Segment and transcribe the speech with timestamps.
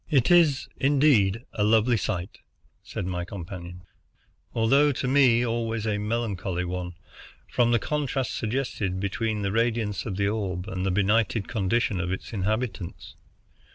[0.09, 2.39] "It is, indeed, a lovely sight,"
[2.81, 3.83] said my companion,
[4.51, 6.95] "although to me always a melancholy one,
[7.47, 12.11] from the contrast suggested between the radiance of the orb and the benighted condition of
[12.11, 13.13] its inhabitants.